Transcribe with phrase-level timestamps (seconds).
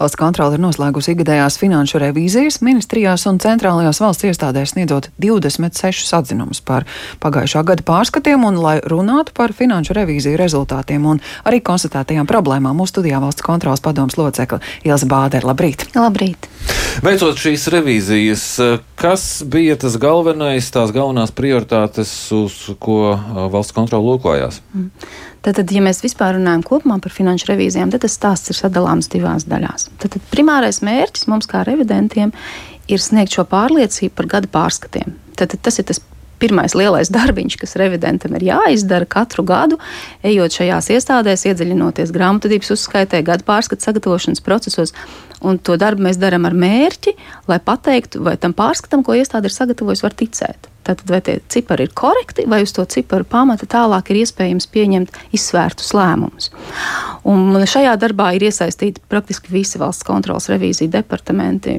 [0.00, 6.62] Valsts kontrole ir noslēgusi ikgadējās finanšu revīzijas ministrijās un centrālajās valsts iestādēs sniedzot 26 atzinumus
[6.64, 6.86] par
[7.20, 12.80] pagājušā gada pārskatiem un lai runātu par finanšu revīziju rezultātiem un arī konstatētajām problēmām.
[12.80, 15.44] Mūsu studijā valsts kontrolas padomas locekla Ilza Bādere.
[15.50, 15.90] Labrīt!
[15.92, 16.48] Labrīt!
[17.04, 18.44] Veicot šīs revīzijas,
[18.98, 23.18] kas bija tas galvenais, tās galvenās prioritātes, uz ko
[23.52, 24.62] valsts kontrola lūkojās?
[24.72, 25.12] Mm.
[25.40, 29.46] Tātad, ja mēs vispār runājam kopumā par finanšu revīzijām, tad tas stāsts ir sadalāms divās
[29.48, 29.88] daļās.
[30.02, 32.34] Tātad, primārais mērķis mums kā revidentiem
[32.92, 35.14] ir sniegt šo pārliecību par gada pārskatiem.
[35.40, 36.02] Tātad, tas ir tas
[36.40, 39.78] pirmais lielais darbiņš, kas revidentam ir jāizdara katru gadu,
[40.26, 44.94] ejot šajās iestādēs, iedziļinoties grāmatvedības uzskaitē, gada pārskatu sagatavošanas procesos.
[45.46, 47.14] Un to darbu mēs darām ar mērķi,
[47.48, 50.68] lai pateiktu, vai tam pārskatam, ko iestāde ir sagatavojusi, var ticēt.
[50.84, 55.18] Tātad, vai tie cipari ir korekti, vai uz to ciparu pamata tālāk ir iespējams pieņemt
[55.36, 56.50] izsvērtus lēmumus.
[57.28, 61.76] Un šajā darbā ir iesaistīti praktiski visi valsts kontrolas revīzija departamenti.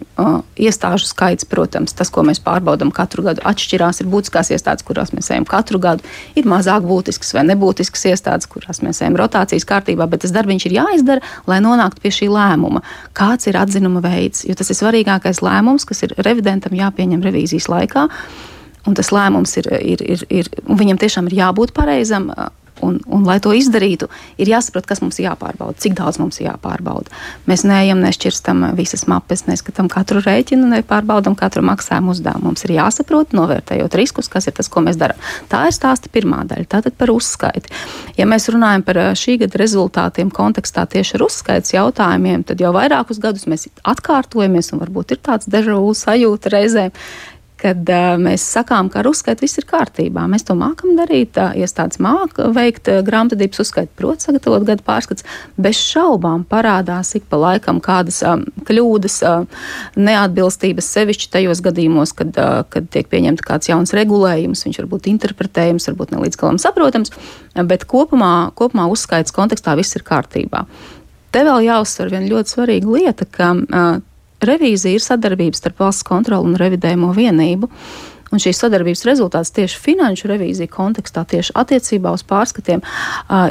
[0.62, 4.04] Iestāžu skaits, protams, tas, ko mēs pārbaudām katru gadu, atšķirās.
[4.04, 6.06] Ir būtiskās iestādes, kurās mēs ejam katru gadu,
[6.38, 10.78] ir mazāk būtiskas vai nebūtiskas iestādes, kurās mēs ejam rotācijas kārtībā, bet tas darbs ir
[10.78, 12.84] jāizdara, lai nonāktu pie šī lēmuma.
[13.18, 14.46] Kāds ir atzinuma veids?
[14.46, 18.08] Jo tas ir svarīgākais lēmums, kas ir revidentam jāpieņem revīzijas laikā.
[18.90, 22.32] Un tas lēmums ir, ir, ir, ir viņam tiešām ir jābūt pareizam.
[22.82, 24.08] Un, un, lai to izdarītu,
[24.42, 27.12] ir jāsaprot, kas mums ir jāpārbauda, cik daudz mums ir jāpārbauda.
[27.50, 32.50] Mēs neejam, nešķirstam visas mapes, neskatām katru rēķinu, nepārbaudām katru maksājumu uzdevumu.
[32.50, 35.20] Mums ir jāsaprot, novērtējot riskus, kas ir tas, ko mēs darām.
[35.52, 37.70] Tā ir stāsta pirmā daļa, tātad par uzskaiti.
[38.18, 43.22] Ja mēs runājam par šī gada rezultātiem kontekstā tieši ar uzskaitas jautājumiem, tad jau vairākus
[43.22, 46.98] gadus mēs atkārtojamies, un varbūt ir tāds dežavu sajūta reizēm
[47.62, 50.24] kad uh, mēs sakām, ka ar uzskaitu viss ir kārtībā.
[50.32, 55.26] Mēs to mākam darīt, uh, iestādes māca veikt uh, grāmatvedības uzskaitu, proti, sagatavot gadu pārskats.
[55.62, 59.66] Bez šaubām parādās ik pa laikam kādas um, kļūdas, uh,
[60.00, 65.12] neatbilstības sevišķi tajos gadījumos, kad, uh, kad tiek pieņemts kāds jauns regulējums, viņš var būt
[65.14, 67.14] interpretējams, varbūt ne līdz galam saprotams,
[67.70, 70.66] bet kopumā, kopumā uzskaits kontekstā viss ir kārtībā.
[71.32, 74.00] Te vēl jāuzsver viena ļoti svarīga lieta, ka uh,
[74.46, 77.70] revīzija ir sadarbības starp valsts kontroli un revidējumu vienību.
[78.32, 82.80] Un šīs sadarbības rezultāts tieši finanšu revīzija kontekstā, tieši attiecībā uz pārskatiem,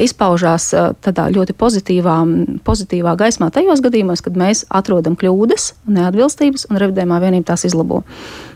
[0.01, 0.71] izpaužās
[1.05, 2.15] tādā ļoti pozitīvā,
[2.65, 8.01] pozitīvā gaismā tajos gadījumos, kad mēs atrodam kļūdas, neatbilstības un revidējumā vienība tās izlabo.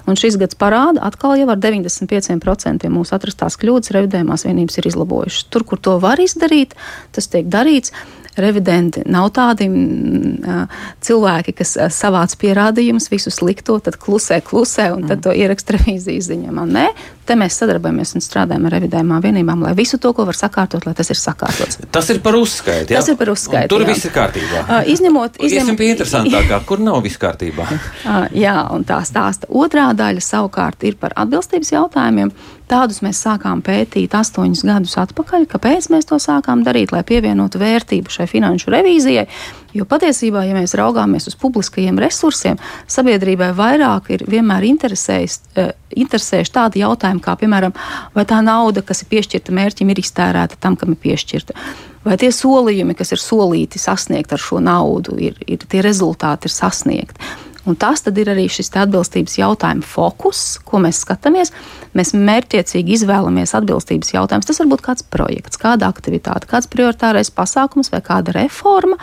[0.08, 5.48] Un šis gads parāda, atkal jau ar 95% mūsu atrastās kļūdas revidējumās vienības ir izlabojušas.
[5.52, 6.72] Tur, kur to var izdarīt,
[7.12, 7.92] tas tiek darīts
[8.40, 10.68] revidenti nav tādi mm,
[11.04, 15.24] cilvēki, kas savāc pierādījumus, visu slikto, tad klusē, klusē un tad mm.
[15.26, 16.64] to ieraksta revīzijas ziņojumā.
[16.74, 16.86] Nē,
[17.28, 20.94] te mēs sadarbojamies un strādājam ar revidējumām vienībām, lai visu to, ko var sakārtot, lai
[20.96, 21.80] tas ir sakārtots.
[21.94, 22.94] Tas ir par uzskaitu.
[22.94, 23.00] Jā?
[23.00, 23.68] Tas ir par uzskaitu.
[23.68, 23.92] Un tur jā.
[23.92, 24.64] viss ir kārtībā.
[24.64, 27.68] Uh, izņemot, izņemot pie interesantākā, kur nav viss kārtībā.
[27.70, 32.34] uh, jā, un tā stāsta otrā daļa savukārt ir par atbilstības jautājumiem.
[32.64, 35.44] Tādus mēs sākām pētīt astoņus gadus atpakaļ.
[35.52, 36.94] Kāpēc mēs to sākām darīt?
[36.94, 39.26] Lai pievienotu vērtību šai finanšu revīzijai.
[39.76, 42.56] Jo patiesībā, ja mēs raugāmies uz publiskajiem resursiem,
[42.88, 45.72] sabiedrībai vairāk ir vienmēr eh,
[46.04, 47.74] interesējuši tādi jautājumi, kā piemēram,
[48.14, 51.58] vai tā nauda, kas ir piešķirta mērķim, ir iztērēta tam, kam ir piešķirta.
[52.04, 56.54] Vai tie solījumi, kas ir solīti sasniegt ar šo naudu, ir, ir tie rezultāti ir
[56.54, 57.34] sasniegti.
[57.64, 61.52] Un tas ir arī šis atbilstības jautājuma fokus, ko mēs skatāmies.
[61.96, 64.50] Mēs mērķiecīgi izvēlamies atbilstības jautājumus.
[64.50, 69.00] Tas var būt kāds projekts, kāda aktivitāte, kāds prioritārais pasākums vai kāda reforma,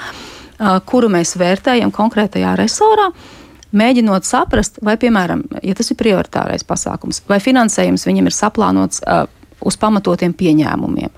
[0.85, 3.09] kuru mēs vērtējam konkrētajā resorā
[3.71, 9.01] mēģinot saprast, vai, piemēram, ja tas ir prioritārais pasākums, vai finansējums viņam ir saplānots
[9.61, 11.11] uz pamatotiem pieņēmumiem.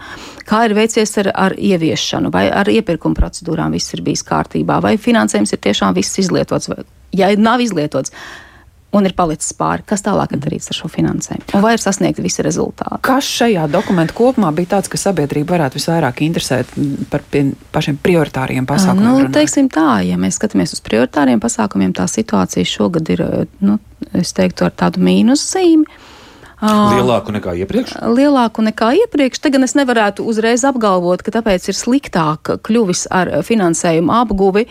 [0.47, 4.97] Kā ir veicies ar, ar ieviešanu, vai ar iepirkuma procedūrām viss ir bijis kārtībā, vai
[5.01, 6.83] finansējums ir tiešām viss izlietots, vai
[7.13, 8.13] ja nav izlietots,
[8.93, 12.23] un ir palicis pāri, kas tālāk ir darīts ar šo finansējumu, un vai ir sasniegti
[12.25, 13.01] visi rezultāti.
[13.05, 16.75] Kas šajā dokumentā kopumā bija tāds, ka sabiedrība varētu visvairāk interesēt
[17.09, 17.25] par
[17.73, 19.07] pašiem prioritāriem pasākumiem?
[19.07, 19.33] Nu, runāt?
[19.39, 23.25] teiksim tā, ja mēs skatāmies uz prioritāriem pasākumiem, tā situācija šogad ir,
[23.65, 23.79] nu,
[24.13, 26.01] es teiktu, ar tādu mīnuszīmi.
[26.63, 27.97] Lielāku nekā iepriekš?
[28.15, 29.41] Lielāku nekā iepriekš.
[29.43, 34.63] Tagad es nevarētu uzreiz apgalvot, ka tāpēc ir sliktāk kļuvis ar finansējumu apguvi.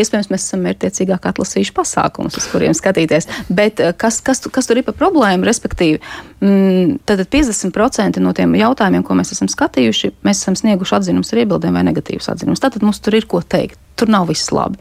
[0.00, 3.28] Iespējams, mēs esam mērķiecīgāk atlasījuši pasākumus, uz kuriem skatīties.
[3.52, 5.44] Bet kas, kas, kas tur ir par problēmu?
[5.44, 6.00] Respektīvi,
[6.40, 11.44] mm, tad 50% no tiem jautājumiem, ko mēs esam skatījuši, mēs esam snieguši atzinumus ar
[11.44, 12.64] iebildēm vai negatīvus atzinumus.
[12.64, 14.80] Tātad mums tur ir ko teikt tur nav viss labi.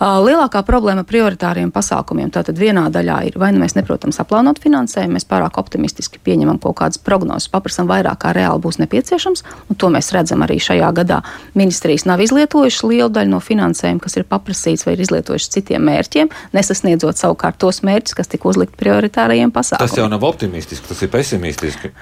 [0.00, 5.16] Lielākā problēma ar prioritāriem pasākumiem tātad vienā daļā ir, vai nu mēs neprotam saplānot finansējumu,
[5.16, 9.90] mēs pārāk optimistiski pieņemam kaut kādas prognozes, paprasam vairāk, kā reāli būs nepieciešams, un to
[9.92, 11.20] mēs redzam arī šajā gadā.
[11.58, 16.30] Ministrijas nav izlietojušas lielu daļu no finansējuma, kas ir paprasīts vai ir izlietojušas citiem mērķiem,
[16.56, 19.88] nesasniedzot savukārt tos mērķus, kas tika uzlikt prioritārajiem pasākumiem.
[19.88, 21.92] Tas jau nav optimistiski, tas ir pesimistiski.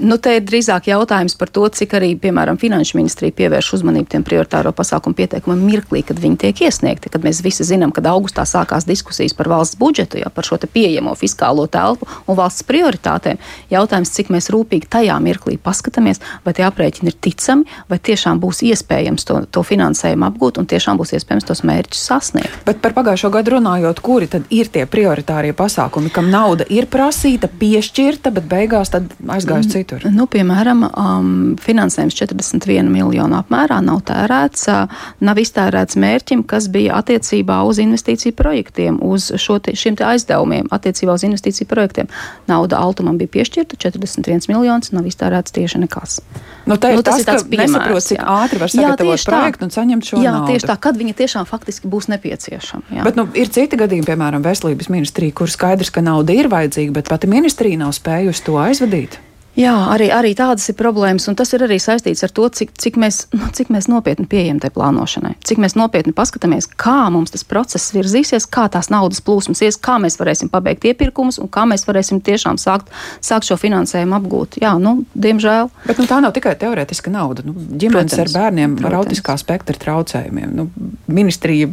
[0.00, 4.24] Nu, te ir drīzāk jautājums par to, cik arī, piemēram, Finanšu ministrija pievērš uzmanību tiem
[4.26, 7.12] prioritāro pasākumu pieteikumiem mirklī, kad viņi tiek iesniegti.
[7.12, 11.14] Kad mēs visi zinām, kad augustā sākās diskusijas par valsts budžetu, ja, par šo pieejamo
[11.18, 13.40] fiskālo telpu un valsts prioritātēm.
[13.72, 18.62] Jautājums, cik mēs rūpīgi tajā mirklī paskatāmies, vai tie aprēķini ir ticami, vai tiešām būs
[18.70, 22.60] iespējams to, to finansējumu apgūt un tiešām būs iespējams tos mērķus sasniegt.
[22.66, 27.50] Bet par pagājušo gadu runājot, kuri tad ir tie prioritārie pasākumi, kam nauda ir prasīta,
[27.60, 30.06] piešķirta, bet beigās aizgājusi citur?
[30.12, 31.30] Nu, piemēram, um,
[31.60, 38.36] finansējums 41 miljonu apmērā nav tērēts, uh, nav iztērēts mērķim, kas bija attiecībā uz investīciju
[38.38, 39.30] projektiem, uz
[39.64, 42.10] te, šiem te aizdevumiem attiecībā uz investīciju projektiem.
[42.50, 46.20] Nauda Altumam bija piešķirta 41 miljonus, nav iztērēts tieši nekas.
[46.68, 49.72] Nu, tā ir nu, tas, tas ka nesaprot, cik ātri var sagatavot jā, projektu un
[49.74, 50.52] saņemt šo jā, naudu.
[50.52, 52.98] Jā, tieši tā, kad viņa tiešām faktiski būs nepieciešama.
[52.98, 53.06] Jā.
[53.06, 57.10] Bet nu, ir citi gadījumi, piemēram, veselības ministrija, kur skaidrs, ka nauda ir vajadzīga, bet
[57.12, 59.20] pati ministrija nav spējusi to aizvadīt.
[59.58, 62.98] Jā, arī, arī tādas ir problēmas, un tas ir arī saistīts ar to, cik, cik,
[63.02, 67.42] mēs, nu, cik mēs nopietni pieejam tai plānošanai, cik mēs nopietni paskatāmies, kā mums tas
[67.48, 71.84] process virzīsies, kā tās naudas plūsmas ies, kā mēs varēsim pabeigt iepirkumus un kā mēs
[71.88, 72.92] varēsim tiešām sākt,
[73.26, 74.60] sākt šo finansējumu apgūt.
[74.62, 75.72] Jā, nu, diemžēl.
[75.88, 77.44] Bet nu, tā nav tikai teorētiska nauda.
[77.46, 78.92] Nu, ģimenes protams, ar bērniem protams.
[78.92, 80.54] ar autiskā spektra traucējumiem.
[80.54, 80.70] Nu,
[81.10, 81.68] ministrija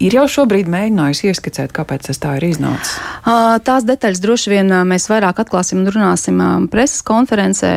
[0.00, 2.96] ir jau šobrīd mēģinājusi ieskicēt, kāpēc tas tā ir iznācis.
[3.66, 6.40] Tās detaļas droši vien mēs vairāk atklāsim un runāsim
[6.72, 7.72] preses konferencē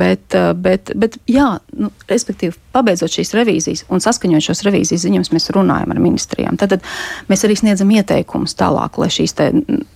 [0.00, 1.48] bet, bet, bet jā,
[1.78, 6.58] nu, respektīvi, pabeidzot šīs revīzijas un saskaņojot šos revīzijas ziņojumus, mēs runājam ar ministrijām.
[6.60, 9.50] Tad, tad mēs arī sniedzam ieteikumus tālāk, lai šīs te,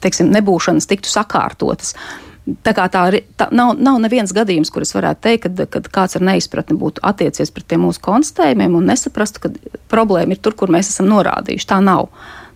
[0.04, 1.96] teiksim, nebūšanas tiktu sakārtotas.
[2.42, 3.04] Tā kā tā,
[3.38, 7.52] tā nav, nav neviens gadījums, kurus varētu teikt, kad, kad kāds ar neizpratni būtu attiecies
[7.54, 11.68] pret tiem mūsu konstatējumiem un nesaprastu, ka problēma ir tur, kur mēs esam norādījuši.
[11.70, 12.08] Tā nav.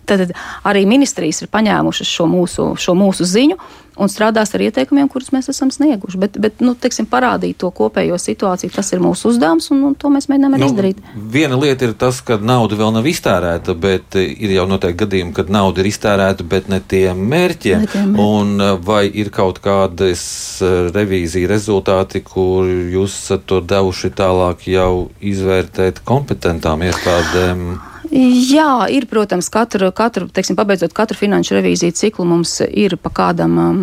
[0.07, 0.31] Tad
[0.67, 3.59] arī ministrijas ir paņēmušas šo mūsu, šo mūsu ziņu
[3.97, 6.19] un strādās ar ieteikumiem, kurus mēs esam snieguši.
[6.21, 10.11] Bet, bet nu, teiksim, parādīt to kopējo situāciju, tas ir mūsu uzdevums, un, un to
[10.13, 11.01] mēs mēģinām arī nu, izdarīt.
[11.33, 15.51] Viena lieta ir tas, ka nauda vēl nav iztērēta, bet ir jau noteikti gadījumi, kad
[15.53, 17.85] nauda ir iztērēta, bet ne tiem mērķiem.
[17.85, 18.23] Ne tiem mērķiem.
[18.23, 20.23] Un uh, vai ir kaut kādas
[20.61, 27.69] uh, revīzija rezultāti, kur jūs esat to devuši tālāk jau izvērtēt kompetentām iestādēm?
[28.11, 33.57] Jā, ir, protams, katru, katru teiksim, pabeidzot katru finanšu revīziju ciklu, mums ir pa kādam
[33.59, 33.81] um,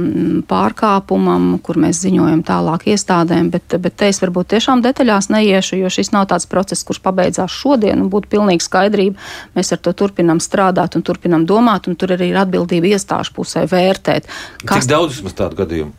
[0.48, 5.92] pārkāpumam, kur mēs ziņojam tālāk iestādēm, bet, bet te es varbūt tiešām detaļās neiešu, jo
[5.92, 9.20] šis nav tāds process, kurš pabeidzās šodien un būtu pilnīgi skaidrība.
[9.58, 13.68] Mēs ar to turpinām strādāt un turpinām domāt, un tur arī ir atbildība iestāžu pusē
[13.70, 14.30] vērtēt.
[14.64, 14.84] Kas...
[14.86, 15.94] Cik daudz vismaz tādu gadījumu?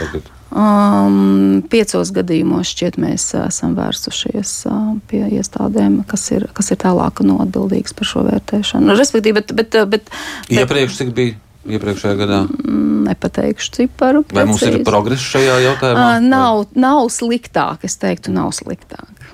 [0.00, 0.36] Tagad?
[0.50, 7.22] Um, piecos gadījumos šķiet mēs esam vērsušies uh, pie iestādēm, kas ir, kas ir tālāk
[7.22, 8.88] no atbildīgas par šo vērtēšanu.
[8.90, 11.38] Nu, respektīvi, bet, bet, bet, bet iepriekš cik bija?
[11.70, 12.40] Iepriekšējā gadā?
[12.48, 14.24] Mm, nepateikšu ciparu.
[14.32, 16.06] Vai mums ir progress šajā jautājumā?
[16.16, 19.28] Uh, nav, nav sliktāk, es teiktu, nav sliktāk.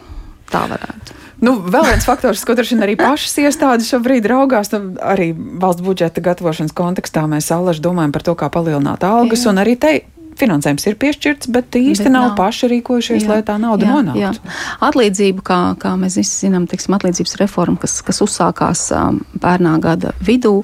[0.53, 1.17] Tā varētu.
[1.47, 5.85] Nu, vēl viens faktors, ko droši vien arī pašas iestādes šobrīd raugās, nu, arī valsts
[5.85, 9.53] budžeta gatavošanas kontekstā mēs allaž domājam par to, kā palielināt algas, Jā.
[9.53, 9.93] un arī te
[10.41, 13.95] finansējums ir piešķirts, bet īsti bet nav, nav paši rīkojušies, jā, lai tā nauda jā,
[13.97, 14.21] nonāktu.
[14.23, 14.59] Jā.
[14.89, 20.15] Atlīdzību, kā, kā mēs visi zinām, teiksim, atlīdzības reforma, kas, kas uzsākās um, pērnā gada
[20.25, 20.61] vidū.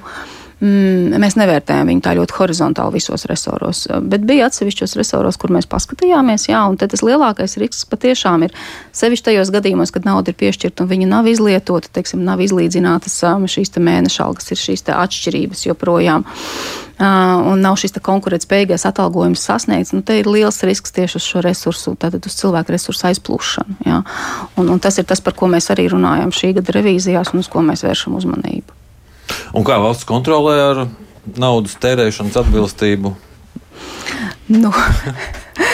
[0.63, 5.67] Mm, mēs nevērtējam viņu tā ļoti horizontāli visos resoros, bet bija atsevišķos resoros, kur mēs
[5.67, 8.55] paskatījāmies, jā, un tas lielākais risks patiešām ir
[8.95, 13.49] sevišķi tajos gadījumos, kad nauda ir piešķirta un viņa nav izlietota, teiksim, nav izlīdzinātas um,
[13.49, 16.23] šīs te mēneša algas, ir šīs atšķirības joprojām.
[16.93, 21.41] Uh, un nav šis konkurētspējīgais atalgojums sasniegts, nu, te ir liels risks tieši uz šo
[21.41, 23.79] resursu, tātad uz cilvēku resursu aizplūšanu.
[23.87, 24.03] Ja?
[24.61, 27.49] Un, un tas ir tas, par ko mēs arī runājam šī gada revīzijās un uz
[27.49, 28.77] ko mēs vēršam uzmanību.
[29.57, 30.83] Un kā valsts kontrolē ar
[31.33, 33.15] naudas tērēšanas atbilstību?
[34.53, 34.69] Nu,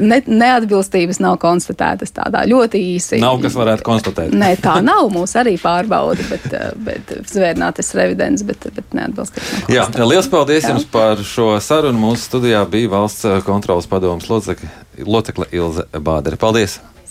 [0.00, 3.20] ne, neatbilstības nav konstatētas tādā ļoti īsi.
[3.22, 4.34] Nav kas varētu konstatēt.
[4.36, 5.08] Nē, tā nav.
[5.14, 6.48] Mūs arī pārbauda, bet,
[6.86, 9.70] bet zvērnātas revidents, bet, bet neatbilstības.
[9.72, 10.74] Jā, liels paldies Jā.
[10.74, 12.00] jums par šo sarunu.
[12.08, 16.40] Mūsu studijā bija valsts kontrolas padomas locekle Ilze Bādere.
[16.40, 16.80] Paldies!